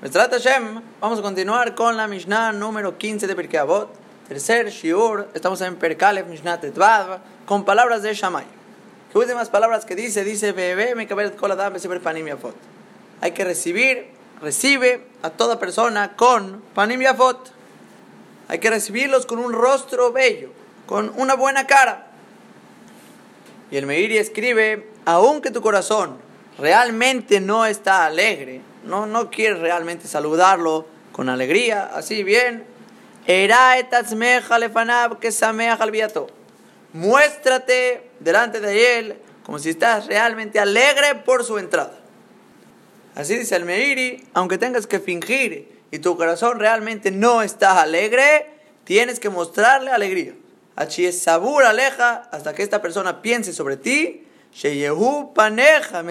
[0.00, 3.90] Hashem, vamos a continuar con la Mishnah número 15 de Pirkei Avot,
[4.28, 8.44] tercer Shiur, estamos en Perkalev Mishnah Tetvav, con palabras de Shammai.
[9.10, 10.22] ¿Qué últimas palabras que dice?
[10.22, 12.54] Dice, Bebe, me panim yafot.
[13.20, 14.06] Hay que recibir,
[14.40, 17.50] recibe a toda persona con panim yafot.
[18.46, 20.50] Hay que recibirlos con un rostro bello,
[20.86, 22.06] con una buena cara.
[23.72, 26.18] Y el Meiri escribe, aunque tu corazón
[26.56, 32.64] realmente no está alegre, no, no quieres realmente saludarlo con alegría, así bien,
[36.92, 41.98] muéstrate delante de él como si estás realmente alegre por su entrada.
[43.14, 48.46] Así dice el Meiri, aunque tengas que fingir y tu corazón realmente no está alegre,
[48.84, 50.34] tienes que mostrarle alegría.
[51.06, 54.26] es sabur aleja hasta que esta persona piense sobre ti.
[55.34, 56.02] paneja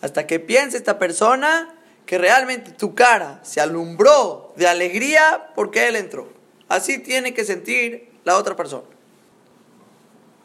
[0.00, 1.74] Hasta que piense esta persona
[2.06, 6.28] que realmente tu cara se alumbró de alegría porque él entró.
[6.68, 8.84] Así tiene que sentir la otra persona.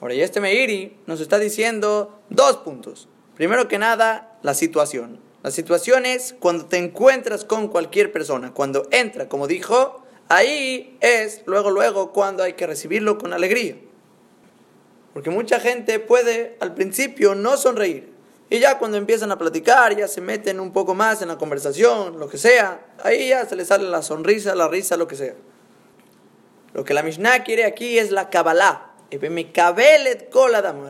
[0.02, 3.08] Ahora, y este Meiri nos está diciendo dos puntos.
[3.36, 5.20] Primero que nada, la situación.
[5.44, 11.42] La situación es cuando te encuentras con cualquier persona, cuando entra, como dijo, ahí es
[11.46, 13.76] luego, luego, cuando hay que recibirlo con alegría.
[15.14, 18.13] Porque mucha gente puede al principio no sonreír.
[18.54, 22.20] Y ya cuando empiezan a platicar, ya se meten un poco más en la conversación,
[22.20, 25.34] lo que sea, ahí ya se les sale la sonrisa, la risa, lo que sea.
[26.76, 28.92] Lo que la Mishnah quiere aquí es la Kabbalah.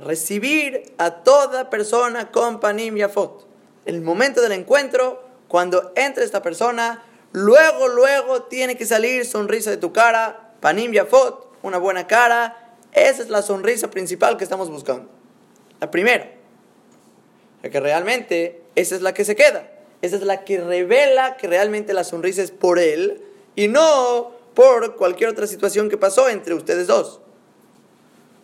[0.02, 3.48] Recibir a toda persona con panim yafot
[3.86, 9.78] el momento del encuentro, cuando entra esta persona, luego, luego tiene que salir sonrisa de
[9.78, 12.76] tu cara, panim yafot, una buena cara.
[12.92, 15.10] Esa es la sonrisa principal que estamos buscando.
[15.80, 16.43] La primera.
[17.64, 19.72] Que realmente, esa es la que se queda.
[20.02, 23.22] Esa es la que revela que realmente la sonrisa es por él
[23.56, 27.22] y no por cualquier otra situación que pasó entre ustedes dos.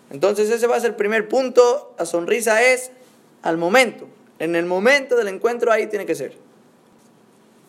[0.09, 1.93] Entonces ese va a ser el primer punto.
[1.99, 2.91] La sonrisa es
[3.41, 4.07] al momento.
[4.39, 6.33] En el momento del encuentro ahí tiene que ser.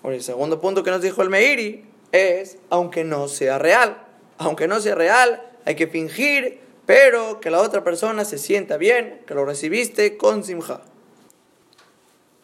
[0.04, 4.04] el segundo punto que nos dijo el Meiri es, aunque no sea real,
[4.38, 9.20] aunque no sea real, hay que fingir, pero que la otra persona se sienta bien,
[9.26, 10.82] que lo recibiste con simja.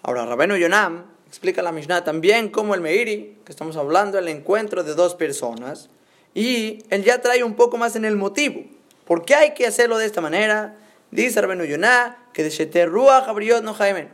[0.07, 4.85] Ahora, Rabeno Yonam explica la Mishnah también como el Meiri, que estamos hablando del encuentro
[4.85, 5.91] de dos personas,
[6.33, 8.63] y él ya trae un poco más en el motivo.
[9.05, 10.77] ¿Por qué hay que hacerlo de esta manera?
[11.11, 13.27] Dice Rabenu Yonah que de Sheter Ruach
[13.65, 14.09] no Jaimen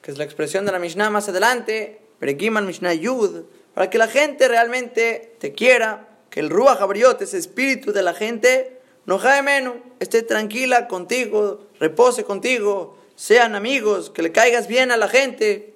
[0.00, 3.42] que es la expresión de la Mishnah más adelante, Perekiman Mishnah Yud,
[3.74, 8.14] para que la gente realmente te quiera, que el Ruach Abriot, ese espíritu de la
[8.14, 14.96] gente, no menos, esté tranquila contigo, repose contigo, sean amigos, que le caigas bien a
[14.96, 15.74] la gente.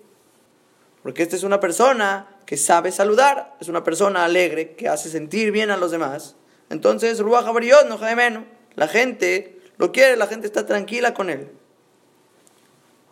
[1.03, 5.53] Porque esta es una persona que sabe saludar, es una persona alegre, que hace sentir
[5.53, 6.37] bien a los demás.
[6.71, 8.45] Entonces, Ruach Abriot, no menos,
[8.77, 11.51] la gente lo quiere, la gente está tranquila con él.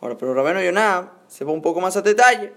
[0.00, 2.54] Ahora, pero Rabeno Yonah se va un poco más a detalle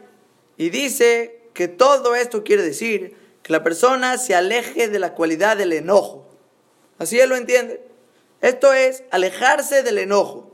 [0.55, 5.57] y dice que todo esto quiere decir que la persona se aleje de la cualidad
[5.57, 6.25] del enojo.
[6.99, 7.85] Así él lo entiende.
[8.39, 10.44] Esto es alejarse del enojo.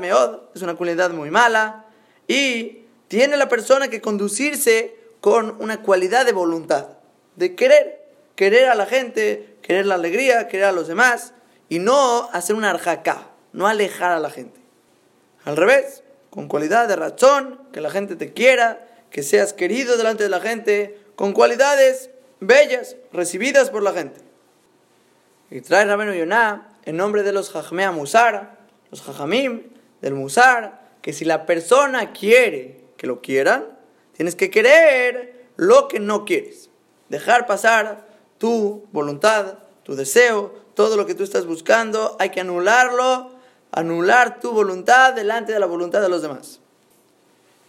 [0.00, 1.86] Meod es una cualidad muy mala
[2.28, 6.86] y tiene la persona que conducirse con una cualidad de voluntad,
[7.36, 8.06] de querer,
[8.36, 11.34] querer a la gente, querer la alegría, querer a los demás
[11.68, 14.60] y no hacer una arjacá, no alejar a la gente.
[15.44, 20.22] Al revés, con cualidad de razón, que la gente te quiera, que seas querido delante
[20.22, 24.20] de la gente, con cualidades bellas recibidas por la gente.
[25.50, 28.59] Y trae Rabenu Yonah en nombre de los Jajmea Musara,
[28.90, 29.62] los Jajamim
[30.00, 33.66] del Musar, que si la persona quiere que lo quieran,
[34.12, 36.70] tienes que querer lo que no quieres.
[37.08, 38.06] Dejar pasar
[38.38, 43.40] tu voluntad, tu deseo, todo lo que tú estás buscando, hay que anularlo
[43.72, 46.60] anular tu voluntad delante de la voluntad de los demás.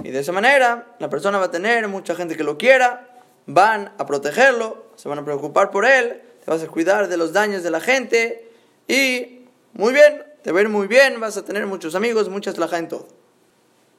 [0.03, 3.07] Y de esa manera, la persona va a tener mucha gente que lo quiera,
[3.45, 7.33] van a protegerlo, se van a preocupar por él, te vas a cuidar de los
[7.33, 8.49] daños de la gente
[8.87, 12.87] y muy bien, te va muy bien, vas a tener muchos amigos, muchas la en
[12.87, 13.07] todo.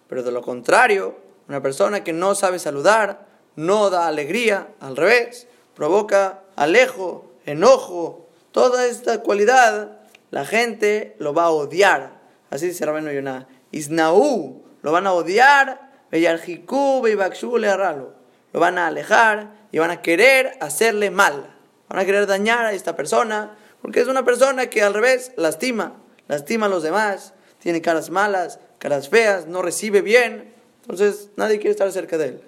[0.09, 1.17] Pero de lo contrario,
[1.49, 8.87] una persona que no sabe saludar, no da alegría, al revés, provoca alejo, enojo, toda
[8.87, 9.99] esta cualidad
[10.31, 12.21] la gente lo va a odiar.
[12.51, 13.47] Así dice Rabeno Yonah.
[13.71, 15.93] Isnaú, lo van a odiar.
[16.11, 16.19] Lo
[18.61, 21.55] van a alejar y van a querer hacerle mal.
[21.89, 23.57] Van a querer dañar a esta persona.
[23.83, 26.03] Porque es una persona que al revés lastima.
[26.33, 27.35] Lastima a los demás.
[27.59, 30.51] Tiene caras malas, caras feas, no recibe bien,
[30.81, 32.41] entonces nadie quiere estar cerca de él.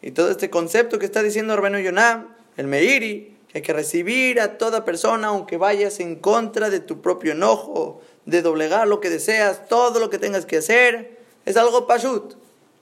[0.00, 4.40] Y todo este concepto que está diciendo Rabenu Yonam, el Meiri, que hay que recibir
[4.40, 9.10] a toda persona aunque vayas en contra de tu propio enojo, de doblegar lo que
[9.10, 12.36] deseas, todo lo que tengas que hacer, es algo pashut,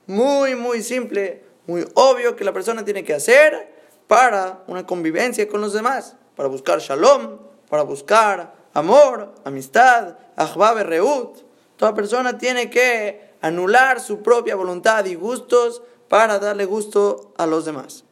[0.06, 3.72] muy, muy simple, muy obvio que la persona tiene que hacer
[4.06, 7.38] para una convivencia con los demás, para buscar shalom,
[7.70, 11.38] para buscar amor, amistad, ahbab reut.
[11.76, 17.64] Toda persona tiene que anular su propia voluntad y gustos para darle gusto a los
[17.64, 18.04] demás.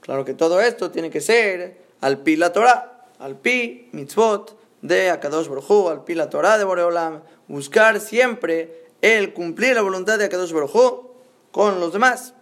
[0.00, 5.10] Claro que todo esto tiene que ser al pi la Torah, al pi mitzvot de
[5.10, 10.26] Akadosh Baruj al pi la Torah de Boreolam, buscar siempre el cumplir la voluntad de
[10.26, 11.06] Akadosh Baruj
[11.50, 12.34] con los demás.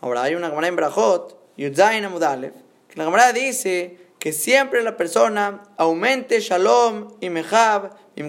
[0.00, 2.54] Ahora hay una Gemara en Brajot, Yudzain Amudalev,
[2.88, 8.22] que la Gemara dice que siempre la persona aumente Shalom y Mehab y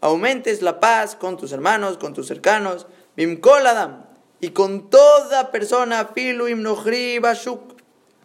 [0.00, 4.06] Aumentes la paz con tus hermanos, con tus cercanos, Bimkol Adam,
[4.40, 7.76] y con toda persona, Filu Imnohri Bashuk,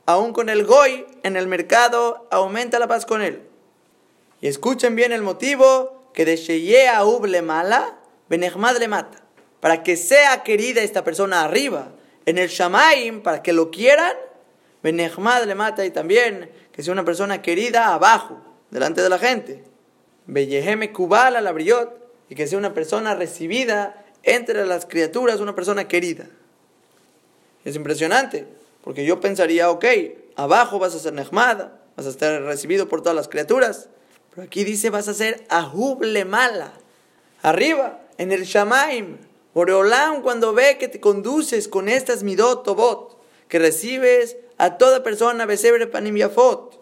[0.06, 3.44] aún con el Goy en el mercado, aumenta la paz con él.
[4.42, 9.24] Y escuchen bien el motivo que de Sheye Uble Mala, Benehmad le mata.
[9.60, 11.92] Para que sea querida esta persona arriba,
[12.26, 14.14] en el Shamaim, para que lo quieran,
[14.84, 18.38] Benehmad le mata y también que sea una persona querida abajo,
[18.70, 19.64] delante de la gente.
[20.28, 21.52] Belleheme Kubala la
[22.30, 26.28] y que sea una persona recibida entre las criaturas una persona querida.
[27.66, 28.46] Es impresionante,
[28.84, 29.86] porque yo pensaría, ok,
[30.36, 33.90] abajo vas a ser Nehmada, vas a estar recibido por todas las criaturas,
[34.30, 36.74] pero aquí dice vas a ser Ahuble Mala,
[37.42, 39.18] arriba, en el Shamaim.
[39.56, 45.46] Boreolam cuando ve que te conduces con estas midot tobot, que recibes a toda persona
[45.46, 46.80] besebre panim yafot,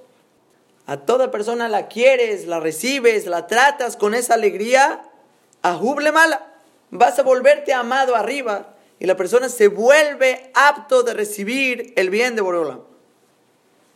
[0.87, 5.01] a toda persona la quieres, la recibes, la tratas con esa alegría,
[5.61, 6.53] Ahuble Mala
[6.91, 12.35] vas a volverte amado arriba y la persona se vuelve apto de recibir el bien
[12.35, 12.81] de Boreolam.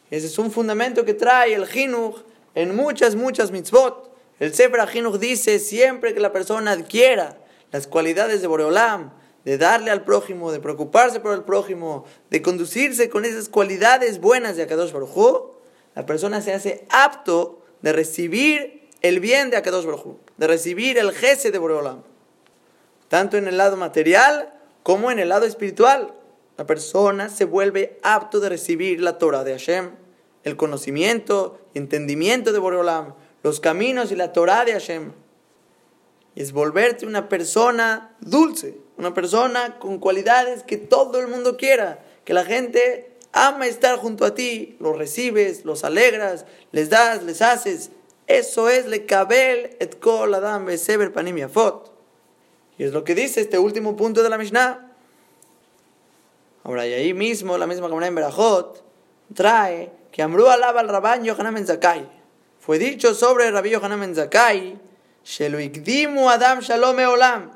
[0.10, 2.22] Ese es un fundamento que trae el Jinuj
[2.56, 4.10] en muchas, muchas mitzvot.
[4.40, 7.38] El Sefer Jinuj dice siempre que la persona adquiera
[7.72, 9.12] las cualidades de Boreolam,
[9.46, 14.56] de darle al prójimo, de preocuparse por el prójimo, de conducirse con esas cualidades buenas
[14.56, 15.52] de Akadosh Baruj
[15.96, 21.12] la persona se hace apto de recibir el bien de Akadosh Baruj de recibir el
[21.12, 22.04] jese de Boreolam
[23.10, 24.54] tanto en el lado material
[24.84, 26.14] como en el lado espiritual.
[26.58, 29.92] La persona se vuelve apto de recibir la Torah de Hashem,
[30.44, 35.12] el conocimiento y entendimiento de Boreolam, los caminos y la Torah de Hashem.
[36.36, 42.34] Es volverte una persona dulce, una persona con cualidades que todo el mundo quiera, que
[42.34, 47.92] la gente ama estar junto a ti, los recibes, los alegras, les das, les haces.
[48.28, 51.92] Eso es le kabel et kol adam beseber panim yafot.
[52.78, 54.94] Y es lo que dice este último punto de la Mishnah.
[56.64, 58.84] Ahora, y ahí mismo, la misma comunidad en Berajot,
[59.34, 62.10] trae que Amru alaba al Rabban Yohanan Ben Zakai.
[62.60, 64.80] Fue dicho sobre Rabbi Yohanan Ben Zakai,
[66.30, 67.52] Adam Shalom Olam.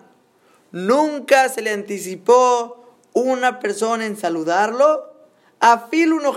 [0.71, 2.83] Nunca se le anticipó
[3.13, 5.13] una persona en saludarlo,
[5.59, 6.33] a Filu no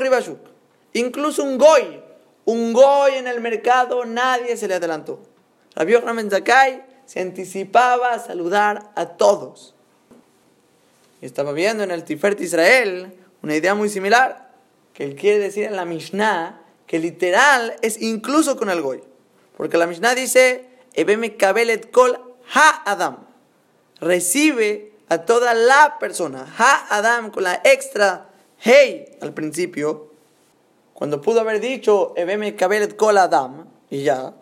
[0.92, 2.00] Incluso un goy,
[2.44, 5.20] un goy en el mercado, nadie se le adelantó.
[5.74, 5.94] Rabbi
[6.30, 9.74] Zakai se anticipaba a saludar a todos.
[11.20, 14.50] Estaba viendo en el Tiferet Israel una idea muy similar,
[14.94, 19.02] que él quiere decir en la Mishnah que literal es incluso con el Goy.
[19.56, 20.64] Porque la Mishnah dice,
[20.96, 21.36] Ebeme
[21.92, 22.18] kol
[22.54, 23.18] ha Adam.
[24.00, 26.46] Recibe a toda la persona.
[26.58, 30.10] Ha Adam con la extra hey al principio.
[30.94, 33.66] Cuando pudo haber dicho Ebeme kabelet kol Adam.
[33.90, 34.34] Y ya.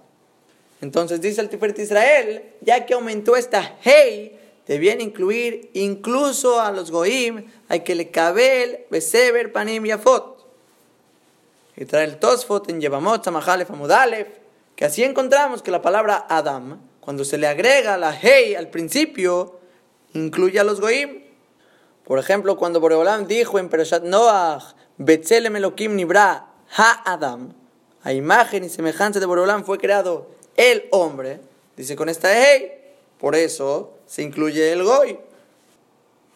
[0.80, 6.90] Entonces dice el Tiferet Israel, ya que aumentó esta hey, debían incluir incluso a los
[6.90, 10.46] goim, hay que le cabel, beseber, panim y afot.
[11.76, 14.28] Y trae el tosfot en Yevamot, Samahalef, Amudalef,
[14.76, 19.60] que así encontramos que la palabra Adam, cuando se le agrega la hey al principio,
[20.14, 21.22] incluye a los goim.
[22.04, 27.52] Por ejemplo, cuando Boreolam dijo en Perashat Noach, Betzelem Elohim Nibra Ha Adam,
[28.02, 31.40] a imagen y semejanza de Boreolam fue creado el hombre,
[31.76, 32.72] dice con esta hey,
[33.18, 35.18] por eso se incluye el goy.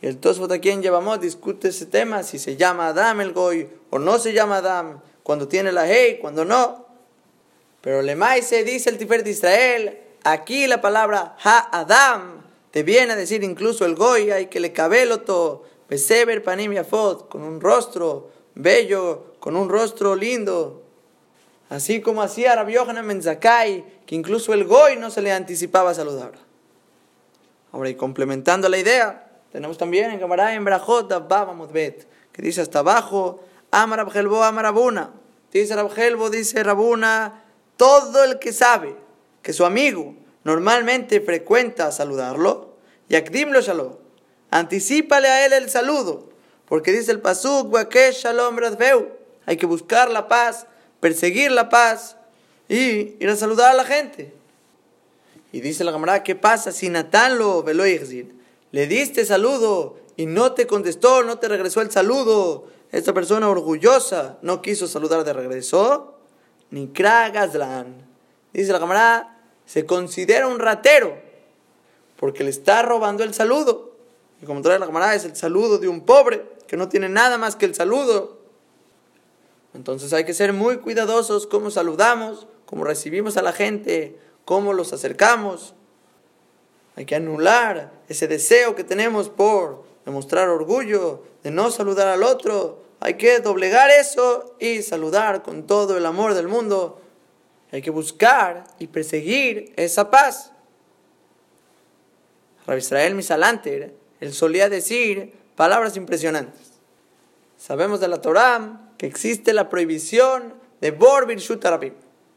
[0.00, 3.68] Y el Tosfot aquí en Yevamot discute ese tema, si se llama Adam el goy
[3.90, 6.87] o no se llama Adam, cuando tiene la hey, cuando no.
[7.80, 8.02] Pero
[8.42, 13.84] se dice el Tiferet de Israel, aquí la palabra ha-adam te viene a decir incluso
[13.86, 19.68] el goy, hay que le cabeloto, beseber panim yafot, con un rostro bello, con un
[19.68, 20.82] rostro lindo.
[21.70, 26.32] Así como hacía Rabbi Yohanan Menzakai, que incluso el Goy no se le anticipaba saludar.
[27.72, 31.08] Ahora, y complementando la idea, tenemos también en Gemara en Brajot,
[31.72, 34.74] Bet, que dice hasta abajo, Amar Abgelbo, Amar
[35.52, 37.44] Dice Rabgelbo, dice Rabuna,
[37.78, 38.94] todo el que sabe
[39.40, 42.74] que su amigo normalmente frecuenta saludarlo,
[43.08, 43.94] Yakdim shalom,
[44.50, 46.28] anticípale a él el saludo,
[46.66, 47.74] porque dice el Pasuk,
[48.12, 48.56] Shalom
[49.46, 50.66] hay que buscar la paz,
[51.00, 52.16] perseguir la paz
[52.68, 54.34] y ir a saludar a la gente.
[55.52, 60.52] Y dice la camarada, ¿qué pasa si Natán lo veló Le diste saludo y no
[60.52, 62.66] te contestó, no te regresó el saludo.
[62.90, 66.17] Esta persona orgullosa no quiso saludar de regreso.
[66.70, 68.06] Ni Kragaslan.
[68.52, 71.16] Dice la camarada, se considera un ratero
[72.18, 73.92] porque le está robando el saludo.
[74.42, 77.38] Y como trae la camarada, es el saludo de un pobre que no tiene nada
[77.38, 78.38] más que el saludo.
[79.74, 84.92] Entonces hay que ser muy cuidadosos cómo saludamos, cómo recibimos a la gente, cómo los
[84.92, 85.74] acercamos.
[86.96, 92.82] Hay que anular ese deseo que tenemos por demostrar orgullo, de no saludar al otro.
[93.00, 97.00] Hay que doblegar eso y saludar con todo el amor del mundo.
[97.70, 100.52] Hay que buscar y perseguir esa paz.
[102.66, 106.72] Rabbi Israel Misalanter, él solía decir palabras impresionantes.
[107.56, 111.64] Sabemos de la Torah que existe la prohibición de Bor Birshut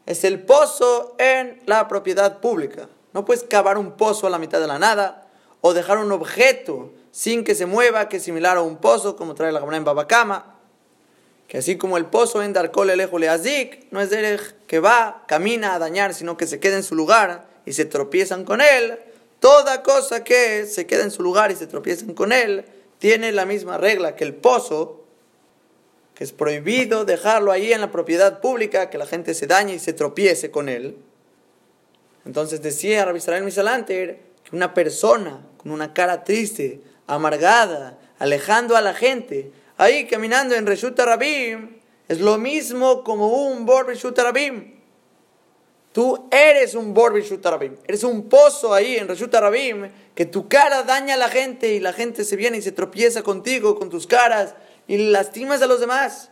[0.06, 2.88] Es el pozo en la propiedad pública.
[3.12, 5.28] No puedes cavar un pozo a la mitad de la nada
[5.60, 9.34] o dejar un objeto sin que se mueva, que es similar a un pozo, como
[9.34, 10.51] trae la Gemara en Babacama.
[11.52, 15.74] Que así como el pozo en Darkol Elejo Leazik, no es de que va, camina
[15.74, 18.98] a dañar, sino que se queda en su lugar y se tropiezan con él.
[19.38, 22.64] Toda cosa que se queda en su lugar y se tropiezan con él
[22.98, 25.04] tiene la misma regla que el pozo
[26.14, 29.78] que es prohibido dejarlo ahí en la propiedad pública, que la gente se dañe y
[29.78, 30.96] se tropiece con él.
[32.24, 38.80] Entonces decía Rabbi Israel Misalanter que una persona con una cara triste, amargada, alejando a
[38.80, 44.80] la gente, ahí caminando en Reshut Rabim, es lo mismo como un Bor Reshut Rabim.
[45.92, 47.44] Tú eres un Bor Reshut
[47.84, 51.80] eres un pozo ahí en Reshut Rabim, que tu cara daña a la gente y
[51.80, 54.54] la gente se viene y se tropieza contigo, con tus caras,
[54.86, 56.30] y lastimas a los demás.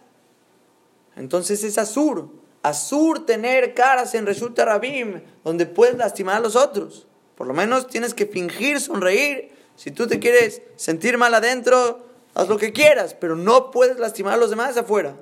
[1.17, 2.31] Entonces es Azur.
[2.63, 7.09] Azur tener caras en Resulta Rabim, donde puedes lastimar a los otros.
[7.35, 9.51] Por lo menos tienes que fingir sonreír.
[9.75, 14.35] Si tú te quieres sentir mal adentro, haz lo que quieras, pero no puedes lastimar
[14.35, 15.15] a los demás afuera.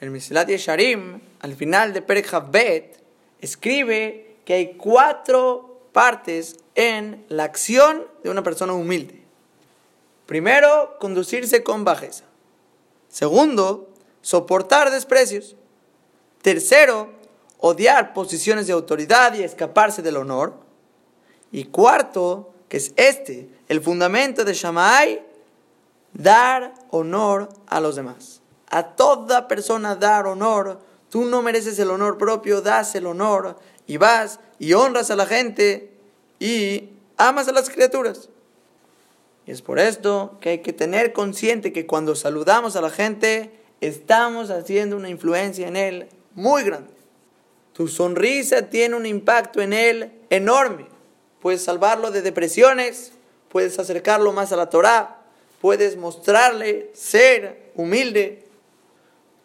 [0.00, 3.00] El Misilat Yesharim, al final de Perek Bet,
[3.40, 9.22] escribe que hay cuatro partes en la acción de una persona humilde.
[10.26, 12.24] Primero, conducirse con bajeza.
[13.08, 13.88] Segundo,
[14.20, 15.56] soportar desprecios.
[16.42, 17.10] Tercero,
[17.58, 20.54] odiar posiciones de autoridad y escaparse del honor.
[21.50, 25.22] Y cuarto, que es este, el fundamento de Shammai,
[26.12, 28.40] dar honor a los demás.
[28.70, 30.80] A toda persona dar honor.
[31.08, 33.56] Tú no mereces el honor propio, das el honor
[33.86, 35.90] y vas y honras a la gente
[36.38, 38.28] y amas a las criaturas.
[39.46, 43.50] Y es por esto que hay que tener consciente que cuando saludamos a la gente,
[43.80, 46.92] estamos haciendo una influencia en él muy grande.
[47.72, 50.97] Tu sonrisa tiene un impacto en él enorme.
[51.40, 53.12] Puedes salvarlo de depresiones,
[53.48, 55.22] puedes acercarlo más a la Torah,
[55.60, 58.44] puedes mostrarle ser humilde.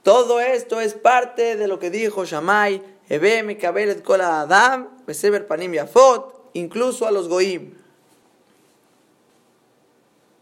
[0.01, 5.73] Todo esto es parte de lo que dijo Shammai, Ebe, Kabelet, Kola Adam, Beseber Panim
[5.73, 7.75] Yafot, incluso a los Goim.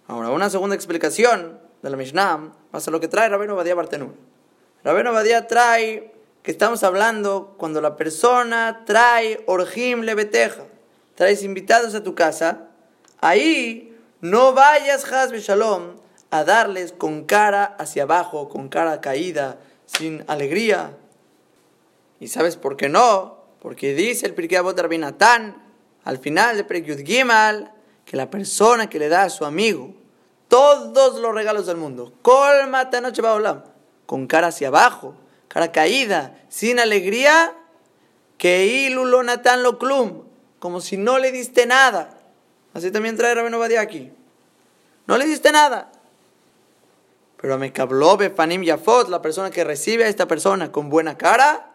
[0.07, 4.13] Ahora, una segunda explicación de la Mishnah pasa lo que trae Rabeno Badía Bartenur.
[4.83, 10.63] Rabeno Badía trae que estamos hablando cuando la persona trae orjim lebeteja,
[11.21, 12.69] traes invitados a tu casa,
[13.19, 15.97] ahí no vayas, Hasbe Shalom,
[16.31, 20.97] a darles con cara hacia abajo, con cara caída, sin alegría.
[22.19, 23.37] ¿Y sabes por qué no?
[23.61, 25.61] Porque dice el Pirkei Avot Rabinatán,
[26.05, 27.71] al final de Prekyud Gimal,
[28.03, 29.93] que la persona que le da a su amigo
[30.47, 32.13] todos los regalos del mundo.
[32.23, 33.61] Colmata noche olam.
[34.07, 35.13] Con cara hacia abajo,
[35.47, 37.53] cara caída, sin alegría.
[38.39, 40.30] Que ilulo natan lo clum.
[40.61, 42.19] Como si no le diste nada.
[42.75, 44.13] Así también trae Rabino Badia aquí.
[45.07, 45.91] No le diste nada.
[47.41, 51.73] Pero me cablobe Fanim Yafot, la persona que recibe a esta persona con buena cara,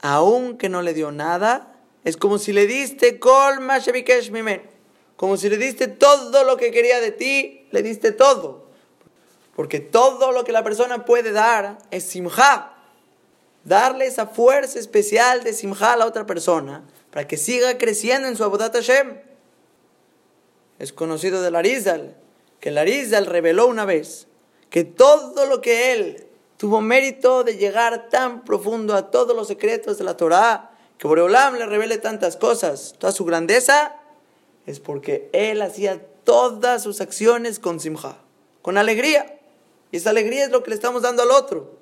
[0.00, 4.62] aunque no le dio nada, es como si le diste shevikesh mimen
[5.14, 8.66] como si le diste todo lo que quería de ti, le diste todo.
[9.54, 12.74] Porque todo lo que la persona puede dar es simja.
[13.62, 18.36] darle esa fuerza especial de simja a la otra persona para que siga creciendo en
[18.36, 19.18] su Abodat Hashem.
[20.78, 22.16] Es conocido del Arizal,
[22.60, 24.26] que el Arizal reveló una vez
[24.70, 29.98] que todo lo que él tuvo mérito de llegar tan profundo a todos los secretos
[29.98, 33.96] de la Torah, que Boreolam le revele tantas cosas, toda su grandeza,
[34.66, 38.18] es porque él hacía todas sus acciones con simja,
[38.60, 39.38] con alegría.
[39.90, 41.78] Y esa alegría es lo que le estamos dando al otro.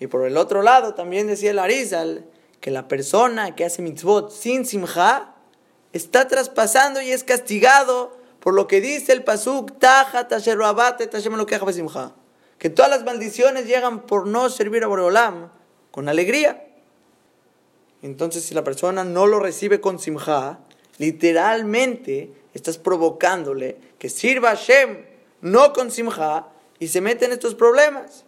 [0.00, 2.26] Y por el otro lado también decía el Arizal
[2.62, 5.34] que la persona que hace mitzvot sin simja
[5.92, 12.14] está traspasando y es castigado por lo que dice el pasuk taja lo simja
[12.58, 15.50] que todas las maldiciones llegan por no servir a Boreolam
[15.90, 16.64] con alegría.
[18.00, 20.60] Entonces si la persona no lo recibe con simja,
[20.98, 25.04] literalmente estás provocándole que sirva a Hashem
[25.40, 26.46] no con simja
[26.78, 28.24] y se mete en estos problemas.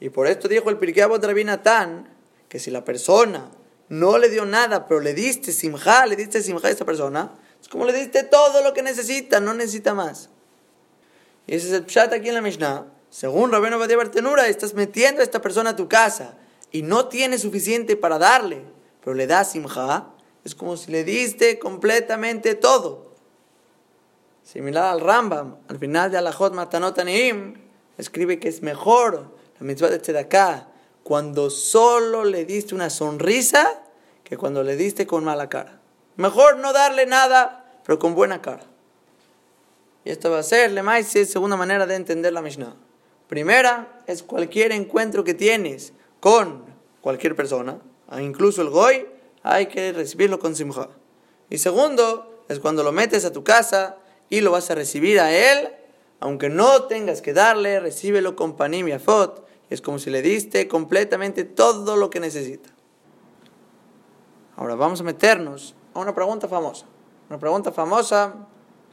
[0.00, 2.15] Y por esto dijo el Pirkei Avot Rabinatán
[2.56, 3.50] que si la persona
[3.90, 7.68] no le dio nada, pero le diste simja, le diste simja a esta persona, es
[7.68, 10.30] como le diste todo lo que necesita, no necesita más.
[11.46, 12.86] Y ese es aquí en la Mishnah.
[13.10, 16.38] Según Rabino Badia Bartenura, estás metiendo a esta persona a tu casa
[16.72, 18.62] y no tiene suficiente para darle,
[19.04, 23.12] pero le das simja, es como si le diste completamente todo.
[24.44, 26.98] Similar al Rambam, al final de Alajot Matanot
[27.98, 30.68] escribe que es mejor la mitzvah de Tzedakah
[31.06, 33.80] cuando solo le diste una sonrisa
[34.24, 35.78] que cuando le diste con mala cara.
[36.16, 38.64] Mejor no darle nada, pero con buena cara.
[40.04, 42.74] Y esto va a ser, la segunda manera de entender la Mishnah.
[43.28, 46.64] Primera es cualquier encuentro que tienes con
[47.00, 49.06] cualquier persona, ah, incluso el goy,
[49.44, 50.88] hay que recibirlo con simja.
[51.48, 53.98] Y segundo es cuando lo metes a tu casa
[54.28, 55.68] y lo vas a recibir a él,
[56.18, 60.68] aunque no tengas que darle, recíbelo con panim y afot, es como si le diste
[60.68, 62.70] completamente todo lo que necesita.
[64.56, 66.86] Ahora vamos a meternos a una pregunta famosa.
[67.28, 68.34] Una pregunta famosa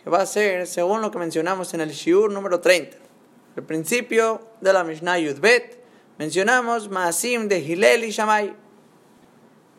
[0.04, 2.98] que va a ser según lo que mencionamos en el Shiur número 30.
[3.56, 5.80] El principio de la Mishnah Yudbet
[6.18, 8.56] mencionamos Maasim de Hilel y Shammai.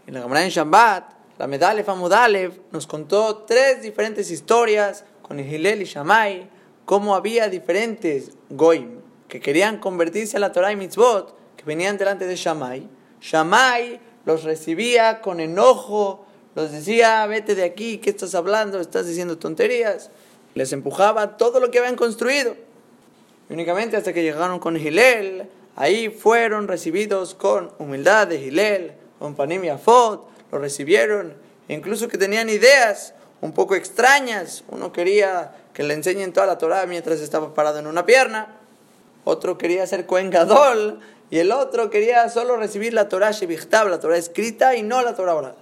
[0.06, 5.82] En la Gemara en Shabbat, la Medalef Amudalev nos contó tres diferentes historias con Hilel
[5.82, 6.48] y Shammai,
[6.84, 9.03] cómo había diferentes goim
[9.34, 12.86] que querían convertirse a la Torah y mitzvot, que venían delante de Shammai,
[13.20, 18.78] Shammai los recibía con enojo, los decía, vete de aquí, ¿qué estás hablando?
[18.78, 20.12] Estás diciendo tonterías.
[20.54, 22.54] Les empujaba todo lo que habían construido.
[23.50, 29.64] únicamente hasta que llegaron con Gilel, ahí fueron recibidos con humildad de Gilel, con Panim
[29.64, 31.34] y Afot, lo recibieron,
[31.66, 34.62] incluso que tenían ideas un poco extrañas.
[34.68, 38.60] Uno quería que le enseñen toda la Torah mientras estaba parado en una pierna
[39.24, 43.98] otro quería ser Cohen Gadol, y el otro quería solo recibir la Torah Shevichtab, la
[43.98, 45.56] Torah escrita y no la Torah oral.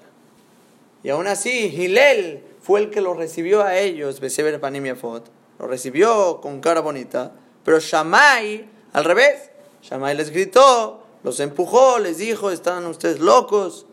[1.02, 5.24] Y aún así, Hillel fue el que lo recibió a ellos, Beseber Panim Yafot,
[5.58, 7.32] lo recibió con cara bonita,
[7.64, 9.50] pero Shammai, al revés,
[9.82, 13.86] Shammai les gritó, los empujó, les dijo, están ustedes locos.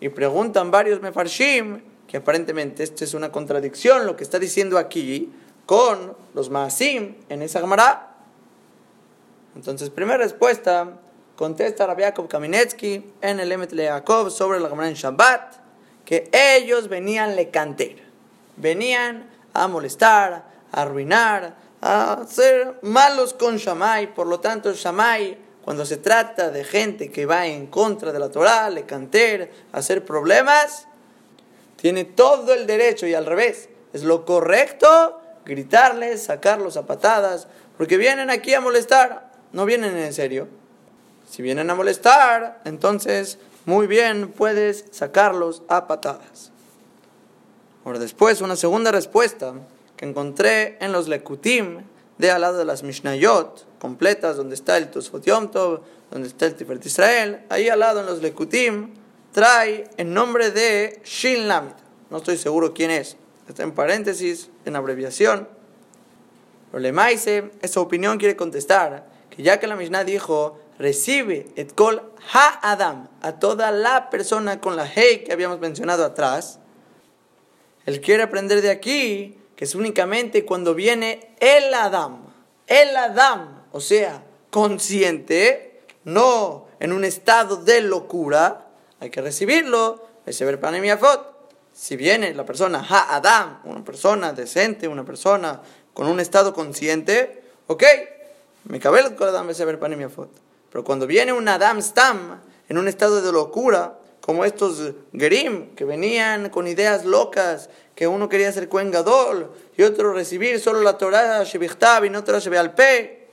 [0.00, 5.32] Y preguntan varios Mefarshim, que aparentemente esto es una contradicción, lo que está diciendo aquí,
[5.66, 8.07] con los Maasim en esa Gemara.
[9.58, 11.00] Entonces, primera respuesta,
[11.34, 15.54] contesta Rabbi Yaakov Kaminetsky en el Emet Yaakov sobre la Gemara en Shabbat,
[16.04, 17.96] que ellos venían le canter,
[18.56, 25.84] venían a molestar, a arruinar, a ser malos con Shammai, por lo tanto Shammai, cuando
[25.84, 30.86] se trata de gente que va en contra de la Torah, le canter, hacer problemas,
[31.74, 37.96] tiene todo el derecho y al revés, es lo correcto gritarles, sacarlos a patadas, porque
[37.96, 40.48] vienen aquí a molestar no vienen en serio.
[41.28, 46.52] Si vienen a molestar, entonces muy bien puedes sacarlos a patadas.
[47.84, 49.54] Ahora después, una segunda respuesta
[49.96, 51.82] que encontré en los Lekutim,
[52.18, 56.46] de al lado de las Mishnayot completas, donde está el Tosfot Yom Tov, donde está
[56.46, 58.94] el Tiferet Israel, ahí al lado en los Lekutim,
[59.32, 61.72] trae el nombre de Shin Lamid.
[62.10, 63.16] No estoy seguro quién es.
[63.48, 65.48] Está en paréntesis, en abreviación.
[66.70, 69.07] Pero Lemaise, esa opinión quiere contestar
[69.42, 74.86] ya que la Mishnah dijo, recibe et kol ha-adam, a toda la persona con la
[74.86, 76.58] hey que habíamos mencionado atrás,
[77.86, 82.26] él quiere aprender de aquí que es únicamente cuando viene el Adam,
[82.68, 88.68] el Adam, o sea, consciente, no en un estado de locura,
[89.00, 90.60] hay que recibirlo, ver
[91.72, 95.60] Si viene la persona ha-adam, una persona decente, una persona
[95.92, 97.84] con un estado consciente, ok,
[98.68, 100.08] me cabe el corazón ver panim
[100.70, 105.86] Pero cuando viene un Adam Stam en un estado de locura, como estos Gerim, que
[105.86, 110.98] venían con ideas locas, que uno quería ser Kohen Gadol y otro recibir solo la
[110.98, 113.28] Torah Shevichtab y no Torah Shebealpe.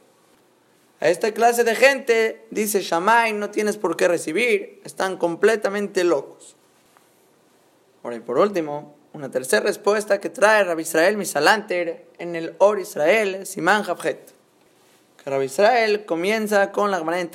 [1.02, 6.56] A esta clase de gente dice Shamay, no tienes por qué recibir, están completamente locos.
[8.04, 12.80] Ahora y por último, una tercera respuesta que trae Rabbi Israel Misalanter en el Or
[12.80, 14.35] Israel, Siman Javjet.
[15.26, 17.32] Rabbi Israel comienza con la Gemara en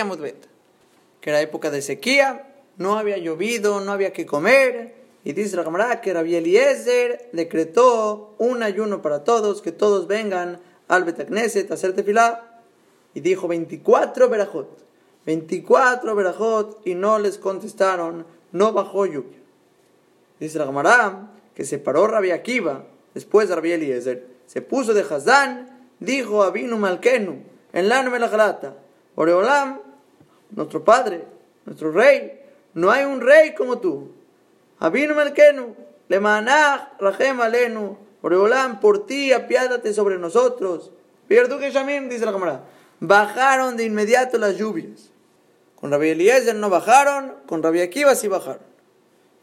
[0.00, 0.52] Amudbet
[1.22, 4.94] que era época de sequía, no había llovido, no había que comer.
[5.24, 10.60] Y dice la camarada que Rabbi Eliezer decretó un ayuno para todos, que todos vengan
[10.88, 12.60] al Betacneset a hacer tefilá.
[13.14, 14.84] Y dijo 24 verajot,
[15.24, 19.38] 24 verajot, y no les contestaron, no bajó lluvia.
[20.40, 25.02] Dice la camarada que se paró Rabbi Akiva, después de Rabbi Eliezer, se puso de
[25.02, 25.71] Hazán,
[26.04, 28.74] dijo a Vinu Malkenu, en la Melachalata,
[29.14, 29.80] Oreolam,
[30.50, 31.24] nuestro Padre,
[31.64, 32.40] nuestro Rey.
[32.74, 34.12] No hay un rey como tú.
[34.78, 35.74] Abinu Malkenu,
[36.08, 40.90] Lemanach, Rahem Alenu, Oreolam, por ti apiádate sobre nosotros.
[41.28, 42.64] Pierdu que dice la camarada.
[43.00, 45.10] Bajaron de inmediato las lluvias.
[45.76, 48.62] Con Rabbi Eliezer no bajaron, con Rabbi Akiva sí bajaron.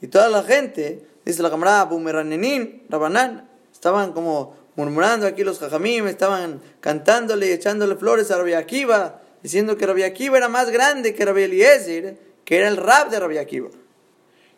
[0.01, 6.07] Y toda la gente, dice la camarada Bumeranenin, Rabanán, estaban como murmurando aquí los jajamim,
[6.07, 11.13] estaban cantándole y echándole flores a Rabbi Akiva diciendo que Rabbi Akiva era más grande
[11.13, 13.67] que Rabbi Eliezer, que era el rab de Rabbi Akiva.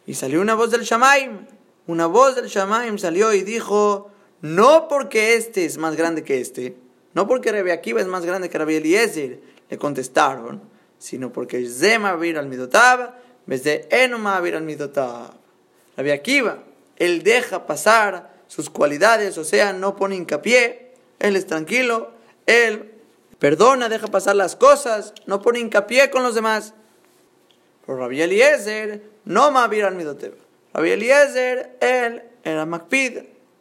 [0.05, 1.47] Y salió una voz del Shamaim,
[1.87, 6.75] una voz del Shamaim salió y dijo, no porque este es más grande que este,
[7.15, 9.39] no porque Rabbi Akiva es más grande que Rabbi Eliezer,
[9.71, 10.61] le contestaron,
[10.99, 13.15] sino porque Zema vir al Midotab,
[13.47, 15.33] de Enoma vir al Midotab.
[15.97, 16.59] Rabbi Akiva,
[16.97, 22.11] él deja pasar sus cualidades, o sea, no pone hincapié, él es tranquilo,
[22.45, 22.91] él
[23.39, 26.73] perdona, deja pasar las cosas, no pone hincapié con los demás.
[27.85, 30.35] Pero Rabbi Eliezer no Mavir al Midoteba.
[30.73, 33.19] Rabbi Eliezer, él era Macpid,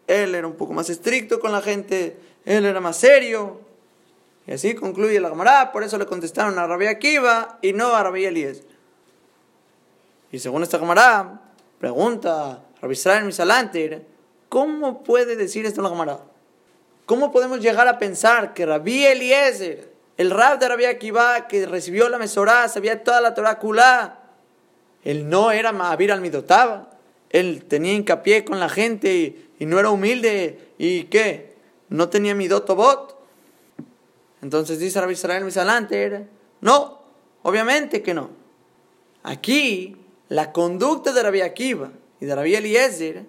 [0.08, 3.60] él era un poco más estricto con la gente, él era más serio.
[4.48, 8.02] Y así concluye la Gemara, por eso le contestaron a Rabbi Akiva y no a
[8.02, 8.64] Rabbi Eliezer.
[10.32, 11.42] Y según esta Gemara,
[11.78, 14.09] pregunta Rabbi Israel Misalantir,
[14.50, 16.20] ¿cómo puede decir esto la Gemara?
[17.06, 22.10] ¿Cómo podemos llegar a pensar que Rabbi Eliezer, el rab de Rabbi Akiva, que recibió
[22.10, 23.58] la Mesorá, sabía toda la Torah
[25.02, 26.90] él no era Mahavir al Midotaba,
[27.30, 31.54] él tenía hincapié con la gente y, no era humilde, ¿y qué?
[31.88, 33.16] ¿No tenía Midotobot?
[34.42, 36.26] Entonces dice Rabbi Israel Misalanter,
[36.60, 37.00] no,
[37.42, 38.30] obviamente que no.
[39.22, 39.96] Aquí,
[40.28, 43.24] la conducta de Rabbi Akiva y de Rabbi Eliezer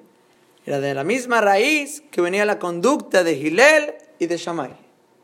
[0.66, 4.76] era de la misma raíz que venía la conducta de Gilel y de Shammai.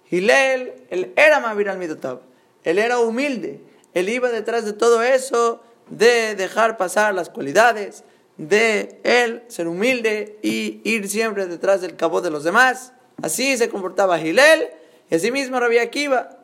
[0.09, 2.21] Gilel, él era Mavir al Midotab,
[2.63, 3.61] él era humilde,
[3.93, 8.03] él iba detrás de todo eso de dejar pasar las cualidades,
[8.37, 12.93] de él ser humilde y ir siempre detrás del cabo de los demás.
[13.21, 14.69] Así se comportaba Gilel
[15.09, 16.37] y así mismo Rabbi Akiva.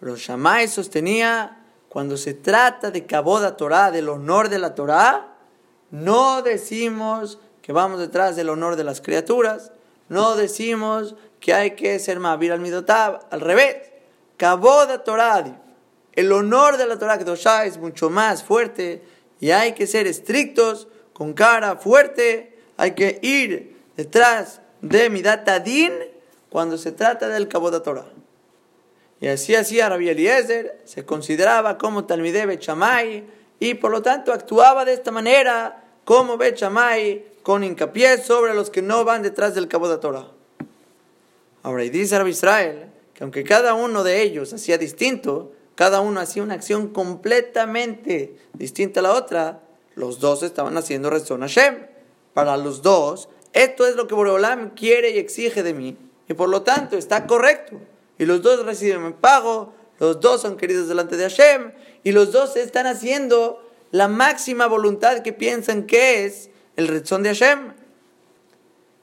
[0.00, 5.36] Pero Shammai sostenía, cuando se trata de Kaboda Torah, del honor de la Torah,
[5.90, 9.72] no decimos que vamos detrás del honor de las criaturas.
[10.08, 13.26] No decimos que hay que ser Mavir al Midotab.
[13.30, 13.76] Al revés.
[14.36, 15.60] Kaboda Torah.
[16.12, 19.02] El honor de la Torah Kedoshá es mucho más fuerte
[19.40, 22.58] y hay que ser estrictos, con cara fuerte.
[22.76, 25.92] Hay que ir detrás de Midatadin
[26.50, 28.06] cuando se trata del Kaboda Torah.
[29.20, 33.24] Y así hacía Rabbi Eliezer, se consideraba como Talmideh Bechamay
[33.60, 38.82] y por lo tanto actuaba de esta manera como Bechamay con hincapié sobre los que
[38.82, 40.28] no van detrás del cabo de Torah.
[41.62, 46.20] Ahora, y dice Rabbi Israel que aunque cada uno de ellos hacía distinto, cada uno
[46.20, 49.60] hacía una acción completamente distinta a la otra,
[49.94, 51.86] los dos estaban haciendo Rezon Hashem.
[52.34, 55.96] Para los dos, esto es lo que Boreolam quiere y exige de mí,
[56.28, 57.78] y por lo tanto está correcto.
[58.18, 61.72] Y los dos reciben pago, los dos son queridos delante de Hashem,
[62.04, 67.30] y los dos están haciendo la máxima voluntad que piensan que es el rezón de
[67.30, 67.72] Hashem.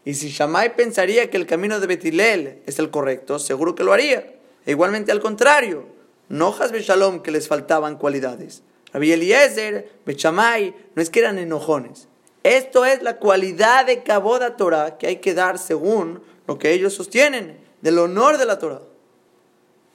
[0.05, 3.93] Y si Shammai pensaría que el camino de Betilel es el correcto, seguro que lo
[3.93, 4.35] haría.
[4.65, 5.85] E igualmente al contrario,
[6.29, 8.63] no Hasbe Shalom que les faltaban cualidades.
[8.93, 12.07] Rabbi Eliezer, Bechamay, no es que eran enojones.
[12.43, 16.93] Esto es la cualidad de Kaboda Torah que hay que dar según lo que ellos
[16.93, 18.81] sostienen, del honor de la Torah.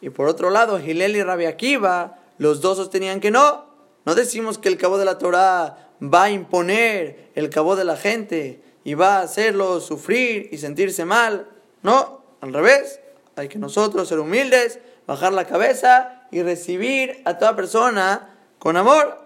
[0.01, 3.65] Y por otro lado, Hillel y Rabbi Akiva, los dos sostenían que no.
[4.05, 7.97] No decimos que el cabo de la Torah va a imponer el cabo de la
[7.97, 11.49] gente y va a hacerlo sufrir y sentirse mal.
[11.83, 13.01] No, al revés.
[13.37, 19.19] Hay que nosotros ser humildes, bajar la cabeza y recibir a toda persona con amor.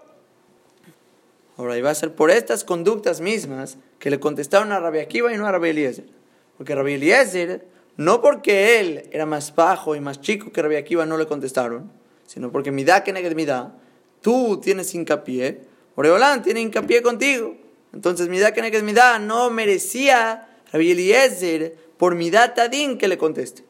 [1.57, 5.37] Ahora, iba a ser por estas conductas mismas que le contestaron a Rabbi Akiva y
[5.37, 6.05] no a Rabbi Eliezer.
[6.57, 11.05] Porque Rabbi Eliezer, no porque él era más bajo y más chico que Rabbi Akiva,
[11.05, 11.91] no le contestaron,
[12.25, 13.73] sino porque midá que neged midá,
[14.21, 15.61] tú tienes hincapié,
[15.99, 17.57] Oreolán tiene hincapié contigo.
[17.91, 23.65] Entonces, midá que neged midá no merecía Rabbi Eliezer por midá tadín que le conteste.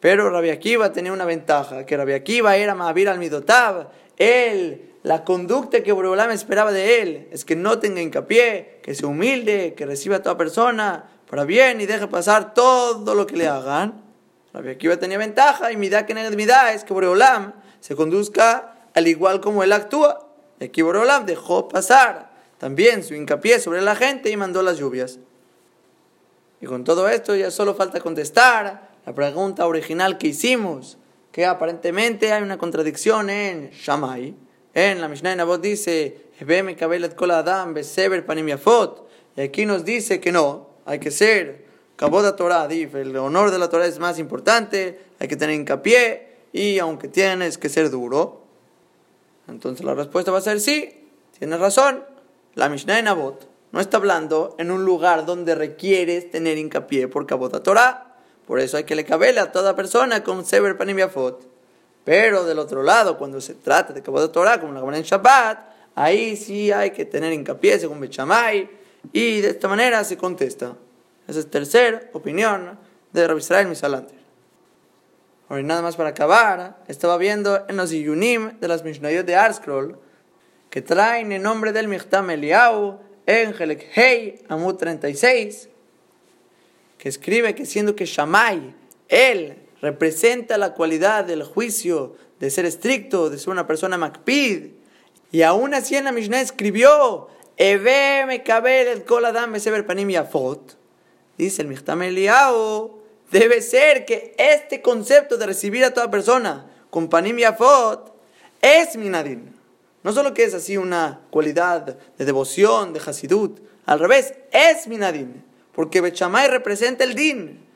[0.00, 5.22] Pero Rabbi Akiva tenía una ventaja, que Rabbi Akiva era Mahavir al Midotav, él la
[5.22, 9.84] conducta que Boreolam esperaba de él es que no tenga hincapié, que sea humilde, que
[9.84, 14.02] reciba a toda persona para bien y deje pasar todo lo que le hagan.
[14.54, 19.42] Rabbi Akiva tenía ventaja y midá que midá es que Boreolam se conduzca al igual
[19.42, 20.27] como él actúa.
[20.60, 25.18] Boreolam dejó pasar también su hincapié sobre la gente y mandó las lluvias.
[26.60, 30.98] Y con todo esto ya solo falta contestar la pregunta original que hicimos,
[31.30, 34.34] que aparentemente hay una contradicción en Shammai
[34.74, 37.74] en la Mishnah Nabot dice, Adam,
[38.26, 38.48] Panim
[39.36, 41.64] Y aquí nos dice que no, hay que ser
[41.96, 46.78] Kaboda Torah, el honor de la Torah es más importante, hay que tener hincapié y
[46.78, 48.44] aunque tienes que ser duro.
[49.48, 51.08] Entonces la respuesta va a ser sí,
[51.38, 52.04] tienes razón.
[52.54, 57.62] La Mishnah Nabot no está hablando en un lugar donde requieres tener hincapié por Kaboda
[57.62, 58.16] Torah.
[58.46, 60.98] Por eso hay que le cabele a toda persona con Sever Panim
[62.08, 65.58] pero del otro lado, cuando se trata de Kabbalah Torah, como la Gemara en Shabbat,
[65.94, 68.66] ahí sí hay que tener hincapié según Bechamay,
[69.12, 70.74] y de esta manera se contesta.
[71.26, 72.78] Esa es tercera opinión
[73.12, 74.17] de Rabbi Israel Misalanter.
[75.48, 79.98] Ahora, nada más para acabar, estaba viendo en los Iyunim de las Mishnayot de Arscroll
[80.68, 85.70] que traen el nombre del Michtam Eliau en Helek Hei, Amud 36,
[86.98, 88.74] que escribe que siendo que Shammai,
[89.08, 94.72] él representa la cualidad del juicio, de ser estricto, de ser una persona makpid.
[95.32, 100.76] Y aún así en la Mishnah escribió, Eve el koladam sever panim yafot.
[101.36, 102.97] Dice el Michtam Eliao,
[103.30, 108.12] debe ser que este concepto de recibir a toda persona con panim yafot
[108.60, 109.54] es minadin.
[110.02, 115.44] No solo que es así una cualidad de devoción, de hasidut, al revés, es minadin.
[115.74, 117.68] Porque Bechamay representa el din.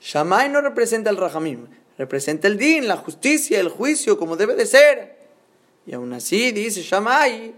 [0.00, 1.66] Shammai no representa el Rahamim,
[1.98, 5.16] representa el Din, la justicia, el juicio, como debe de ser.
[5.86, 7.54] Y aún así dice Shammai,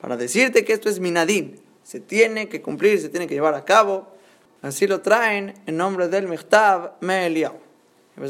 [0.00, 3.64] para decirte que esto es minadín, se tiene que cumplir, se tiene que llevar a
[3.64, 4.08] cabo.
[4.60, 7.56] Así lo traen en nombre del Michtav Me'eliyahu.
[8.18, 8.24] Y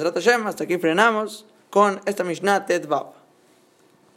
[0.47, 2.87] hasta aquí frenamos con esta Mishnah Tet